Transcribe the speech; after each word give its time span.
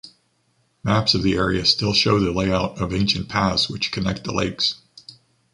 Maps 0.83 1.13
of 1.13 1.21
the 1.21 1.35
area 1.35 1.63
still 1.63 1.93
show 1.93 2.19
the 2.19 2.31
layout 2.31 2.81
of 2.81 2.91
ancient 2.91 3.29
paths 3.29 3.69
which 3.69 3.91
connect 3.91 4.23
the 4.23 4.31
lakes. 4.33 4.81